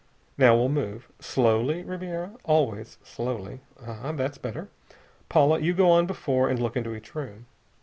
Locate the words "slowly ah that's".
3.03-4.39